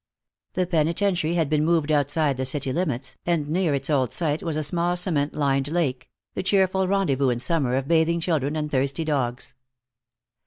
[0.53, 4.57] The penitentiary had been moved outside the city limits, and near its old site was
[4.57, 9.05] a small cement lined lake, the cheerful rendezvous in summer of bathing children and thirsty
[9.05, 9.53] dogs.